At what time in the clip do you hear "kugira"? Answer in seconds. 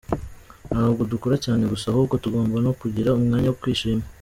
2.79-3.15